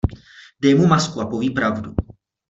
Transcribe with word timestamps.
Dej 0.61 0.73
mu 0.79 0.85
masku 0.93 1.17
a 1.21 1.25
poví 1.33 1.49
pravdu. 1.59 1.89